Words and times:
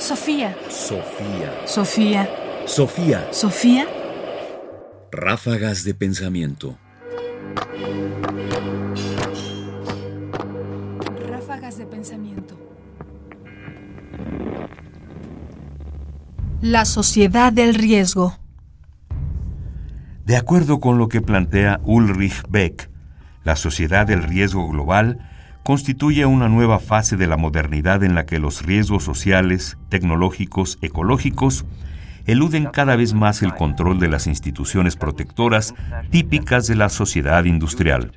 Sofía. 0.00 0.56
Sofía. 0.70 1.52
Sofía. 1.66 2.30
Sofía. 2.64 3.28
Sofía. 3.32 3.86
Ráfagas 5.12 5.84
de 5.84 5.92
pensamiento. 5.92 6.78
Ráfagas 11.28 11.76
de 11.76 11.84
pensamiento. 11.84 12.58
La 16.62 16.86
sociedad 16.86 17.52
del 17.52 17.74
riesgo. 17.74 18.38
De 20.24 20.38
acuerdo 20.38 20.80
con 20.80 20.96
lo 20.96 21.08
que 21.08 21.20
plantea 21.20 21.78
Ulrich 21.84 22.42
Beck, 22.48 22.90
la 23.44 23.54
sociedad 23.54 24.06
del 24.06 24.22
riesgo 24.22 24.66
global 24.66 25.18
constituye 25.62 26.26
una 26.26 26.48
nueva 26.48 26.78
fase 26.78 27.16
de 27.16 27.26
la 27.26 27.36
modernidad 27.36 28.02
en 28.02 28.14
la 28.14 28.26
que 28.26 28.38
los 28.38 28.62
riesgos 28.62 29.04
sociales, 29.04 29.76
tecnológicos, 29.88 30.78
ecológicos, 30.80 31.64
eluden 32.26 32.66
cada 32.66 32.96
vez 32.96 33.14
más 33.14 33.42
el 33.42 33.54
control 33.54 33.98
de 33.98 34.08
las 34.08 34.26
instituciones 34.26 34.96
protectoras 34.96 35.74
típicas 36.10 36.66
de 36.66 36.76
la 36.76 36.88
sociedad 36.88 37.44
industrial. 37.44 38.12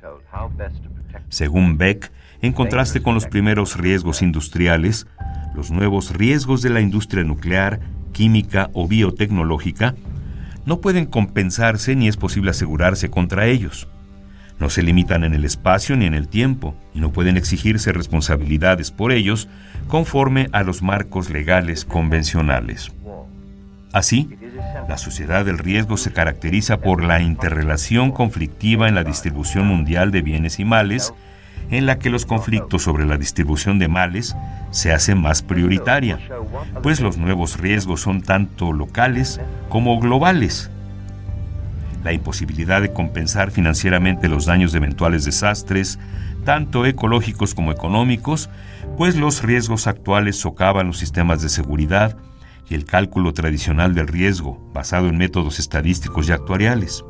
Según 1.28 1.78
Beck, 1.78 2.12
en 2.42 2.52
contraste 2.52 3.02
con 3.02 3.14
los 3.14 3.26
primeros 3.26 3.76
riesgos 3.76 4.22
industriales, 4.22 5.06
los 5.54 5.70
nuevos 5.70 6.12
riesgos 6.12 6.62
de 6.62 6.70
la 6.70 6.80
industria 6.80 7.24
nuclear, 7.24 7.80
química 8.12 8.70
o 8.72 8.86
biotecnológica 8.86 9.94
no 10.64 10.80
pueden 10.80 11.06
compensarse 11.06 11.94
ni 11.96 12.08
es 12.08 12.16
posible 12.16 12.50
asegurarse 12.50 13.10
contra 13.10 13.46
ellos. 13.46 13.88
No 14.58 14.70
se 14.70 14.82
limitan 14.82 15.24
en 15.24 15.34
el 15.34 15.44
espacio 15.44 15.96
ni 15.96 16.06
en 16.06 16.14
el 16.14 16.28
tiempo 16.28 16.74
y 16.94 17.00
no 17.00 17.10
pueden 17.10 17.36
exigirse 17.36 17.92
responsabilidades 17.92 18.90
por 18.90 19.12
ellos 19.12 19.48
conforme 19.88 20.48
a 20.52 20.62
los 20.62 20.82
marcos 20.82 21.30
legales 21.30 21.84
convencionales. 21.84 22.92
Así, 23.92 24.28
la 24.88 24.98
sociedad 24.98 25.44
del 25.44 25.58
riesgo 25.58 25.96
se 25.96 26.12
caracteriza 26.12 26.80
por 26.80 27.04
la 27.04 27.20
interrelación 27.20 28.10
conflictiva 28.10 28.88
en 28.88 28.96
la 28.96 29.04
distribución 29.04 29.66
mundial 29.66 30.10
de 30.10 30.22
bienes 30.22 30.58
y 30.58 30.64
males, 30.64 31.14
en 31.70 31.86
la 31.86 31.98
que 31.98 32.10
los 32.10 32.26
conflictos 32.26 32.82
sobre 32.82 33.06
la 33.06 33.16
distribución 33.16 33.78
de 33.78 33.88
males 33.88 34.36
se 34.70 34.92
hacen 34.92 35.20
más 35.20 35.42
prioritaria, 35.42 36.18
pues 36.82 37.00
los 37.00 37.16
nuevos 37.18 37.58
riesgos 37.58 38.00
son 38.00 38.20
tanto 38.20 38.72
locales 38.72 39.40
como 39.68 39.98
globales. 40.00 40.70
La 42.04 42.12
imposibilidad 42.12 42.82
de 42.82 42.92
compensar 42.92 43.50
financieramente 43.50 44.28
los 44.28 44.46
daños 44.46 44.70
de 44.70 44.78
eventuales 44.78 45.24
desastres, 45.24 45.98
tanto 46.44 46.86
ecológicos 46.86 47.54
como 47.54 47.72
económicos, 47.72 48.50
pues 48.96 49.16
los 49.16 49.42
riesgos 49.42 49.86
actuales 49.86 50.36
socavan 50.36 50.86
los 50.86 50.98
sistemas 50.98 51.42
de 51.42 51.48
seguridad, 51.48 52.16
y 52.68 52.74
el 52.74 52.84
cálculo 52.84 53.32
tradicional 53.32 53.94
del 53.94 54.08
riesgo, 54.08 54.58
basado 54.72 55.08
en 55.08 55.18
métodos 55.18 55.58
estadísticos 55.58 56.28
y 56.28 56.32
actuariales. 56.32 57.04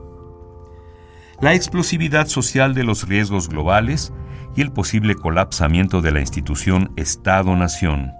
La 1.40 1.54
explosividad 1.54 2.26
social 2.26 2.74
de 2.74 2.84
los 2.84 3.08
riesgos 3.08 3.48
globales 3.48 4.12
y 4.56 4.62
el 4.62 4.72
posible 4.72 5.14
colapsamiento 5.14 6.00
de 6.00 6.12
la 6.12 6.20
institución 6.20 6.92
Estado-Nación. 6.96 8.12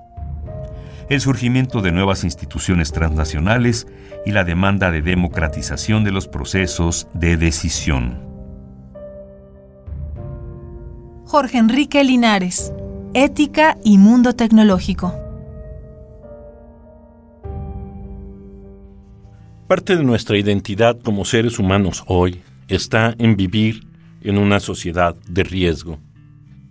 El 1.10 1.20
surgimiento 1.20 1.82
de 1.82 1.92
nuevas 1.92 2.24
instituciones 2.24 2.90
transnacionales 2.90 3.86
y 4.24 4.32
la 4.32 4.44
demanda 4.44 4.90
de 4.90 5.02
democratización 5.02 6.02
de 6.02 6.12
los 6.12 6.28
procesos 6.28 7.08
de 7.12 7.36
decisión. 7.36 8.24
Jorge 11.26 11.58
Enrique 11.58 12.02
Linares, 12.04 12.72
Ética 13.12 13.76
y 13.84 13.98
Mundo 13.98 14.34
Tecnológico. 14.34 15.14
Parte 19.66 19.96
de 19.96 20.04
nuestra 20.04 20.38
identidad 20.38 20.98
como 21.00 21.24
seres 21.24 21.58
humanos 21.58 22.04
hoy 22.06 22.40
está 22.68 23.14
en 23.18 23.36
vivir 23.36 23.86
en 24.22 24.38
una 24.38 24.58
sociedad 24.58 25.14
de 25.28 25.42
riesgo. 25.44 25.98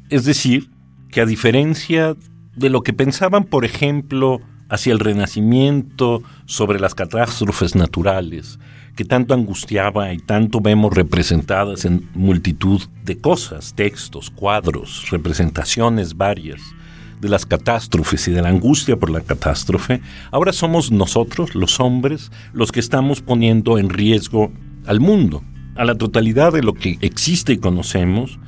Es 0.09 0.25
decir, 0.25 0.69
que 1.11 1.21
a 1.21 1.25
diferencia 1.25 2.15
de 2.55 2.69
lo 2.69 2.81
que 2.81 2.93
pensaban, 2.93 3.43
por 3.43 3.65
ejemplo, 3.65 4.41
hacia 4.69 4.93
el 4.93 4.99
Renacimiento 4.99 6.23
sobre 6.45 6.79
las 6.79 6.95
catástrofes 6.95 7.75
naturales, 7.75 8.59
que 8.95 9.05
tanto 9.05 9.33
angustiaba 9.33 10.13
y 10.13 10.17
tanto 10.17 10.61
vemos 10.61 10.93
representadas 10.93 11.85
en 11.85 12.07
multitud 12.13 12.81
de 13.03 13.17
cosas, 13.17 13.73
textos, 13.73 14.29
cuadros, 14.29 15.09
representaciones 15.09 16.15
varias, 16.15 16.61
de 17.23 17.29
las 17.29 17.45
catástrofes 17.45 18.27
y 18.27 18.31
de 18.31 18.41
la 18.41 18.49
angustia 18.49 18.97
por 18.97 19.09
la 19.09 19.21
catástrofe, 19.21 20.01
ahora 20.31 20.51
somos 20.51 20.91
nosotros, 20.91 21.55
los 21.55 21.79
hombres, 21.79 22.31
los 22.51 22.71
que 22.71 22.81
estamos 22.81 23.21
poniendo 23.21 23.79
en 23.79 23.89
riesgo 23.89 24.51
al 24.85 24.99
mundo, 24.99 25.41
a 25.75 25.85
la 25.85 25.95
totalidad 25.95 26.51
de 26.51 26.63
lo 26.63 26.73
que 26.73 26.97
existe 27.01 27.53
y 27.53 27.57
conocemos, 27.57 28.39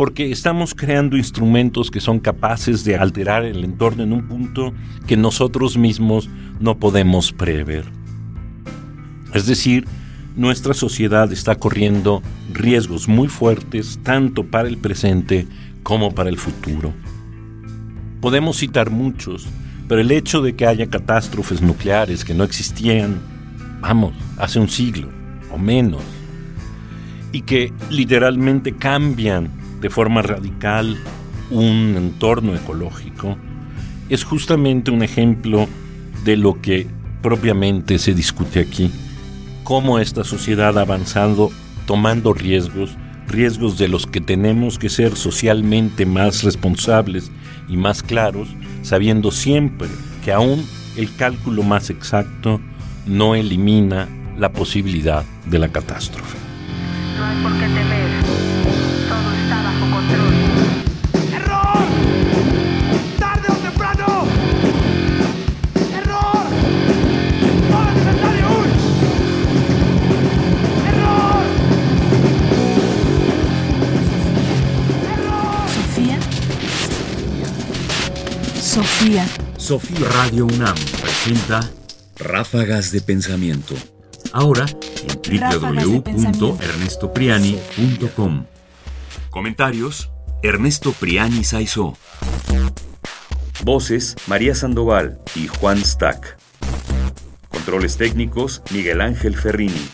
porque 0.00 0.30
estamos 0.30 0.74
creando 0.74 1.18
instrumentos 1.18 1.90
que 1.90 2.00
son 2.00 2.20
capaces 2.20 2.84
de 2.84 2.96
alterar 2.96 3.44
el 3.44 3.62
entorno 3.62 4.02
en 4.02 4.14
un 4.14 4.26
punto 4.28 4.72
que 5.06 5.14
nosotros 5.14 5.76
mismos 5.76 6.30
no 6.58 6.78
podemos 6.78 7.32
prever. 7.32 7.84
Es 9.34 9.44
decir, 9.44 9.86
nuestra 10.36 10.72
sociedad 10.72 11.30
está 11.30 11.56
corriendo 11.56 12.22
riesgos 12.50 13.08
muy 13.08 13.28
fuertes 13.28 14.00
tanto 14.02 14.46
para 14.46 14.68
el 14.68 14.78
presente 14.78 15.46
como 15.82 16.14
para 16.14 16.30
el 16.30 16.38
futuro. 16.38 16.94
Podemos 18.22 18.56
citar 18.56 18.88
muchos, 18.88 19.46
pero 19.86 20.00
el 20.00 20.12
hecho 20.12 20.40
de 20.40 20.56
que 20.56 20.66
haya 20.66 20.86
catástrofes 20.86 21.60
nucleares 21.60 22.24
que 22.24 22.32
no 22.32 22.44
existían, 22.44 23.20
vamos, 23.82 24.14
hace 24.38 24.60
un 24.60 24.70
siglo 24.70 25.10
o 25.52 25.58
menos, 25.58 26.00
y 27.32 27.42
que 27.42 27.70
literalmente 27.90 28.74
cambian 28.74 29.59
de 29.80 29.90
forma 29.90 30.22
radical 30.22 30.98
un 31.50 31.94
entorno 31.96 32.54
ecológico, 32.54 33.36
es 34.08 34.24
justamente 34.24 34.90
un 34.90 35.02
ejemplo 35.02 35.68
de 36.24 36.36
lo 36.36 36.60
que 36.60 36.86
propiamente 37.22 37.98
se 37.98 38.14
discute 38.14 38.60
aquí, 38.60 38.90
cómo 39.64 39.98
esta 39.98 40.24
sociedad 40.24 40.78
ha 40.78 40.82
avanzado 40.82 41.50
tomando 41.86 42.32
riesgos, 42.32 42.96
riesgos 43.28 43.78
de 43.78 43.88
los 43.88 44.06
que 44.06 44.20
tenemos 44.20 44.78
que 44.78 44.88
ser 44.88 45.16
socialmente 45.16 46.06
más 46.06 46.42
responsables 46.42 47.30
y 47.68 47.76
más 47.76 48.02
claros, 48.02 48.48
sabiendo 48.82 49.30
siempre 49.30 49.88
que 50.24 50.32
aún 50.32 50.64
el 50.96 51.14
cálculo 51.16 51.62
más 51.62 51.90
exacto 51.90 52.60
no 53.06 53.34
elimina 53.34 54.08
la 54.38 54.52
posibilidad 54.52 55.24
de 55.46 55.58
la 55.58 55.68
catástrofe. 55.68 56.38
No 57.16 57.24
hay 57.24 57.42
por 57.42 57.52
qué 57.52 57.66
temer. 57.66 58.29
Sofía. 78.80 79.28
Sofía 79.58 80.08
Radio 80.08 80.46
UNAM 80.46 80.74
presenta 81.02 81.60
Ráfagas 82.16 82.90
de 82.92 83.02
Pensamiento. 83.02 83.74
Ahora 84.32 84.64
en 85.06 85.20
www.ernestopriani.com. 85.50 88.46
Comentarios: 89.28 90.10
Ernesto 90.42 90.92
Priani 90.92 91.44
Saizó. 91.44 91.98
Voces: 93.64 94.16
María 94.26 94.54
Sandoval 94.54 95.20
y 95.34 95.48
Juan 95.48 95.84
Stack. 95.84 96.38
Controles 97.50 97.98
técnicos: 97.98 98.62
Miguel 98.70 99.02
Ángel 99.02 99.36
Ferrini. 99.36 99.86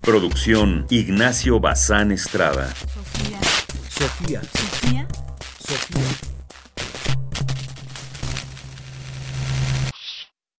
Producción: 0.00 0.86
Ignacio 0.90 1.58
Bazán 1.58 2.12
Estrada. 2.12 2.68
Sofía. 2.68 3.40
Sofía. 3.88 4.42
Sofía. 4.42 5.08
Sofía. 5.58 6.35